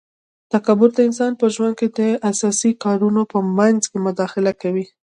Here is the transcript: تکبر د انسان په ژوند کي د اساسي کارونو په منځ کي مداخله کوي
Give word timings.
تکبر 0.53 0.89
د 0.95 0.99
انسان 1.07 1.31
په 1.39 1.45
ژوند 1.55 1.73
کي 1.79 1.87
د 1.97 1.99
اساسي 2.31 2.71
کارونو 2.83 3.21
په 3.31 3.37
منځ 3.57 3.79
کي 3.91 3.97
مداخله 4.07 4.51
کوي 4.61 4.85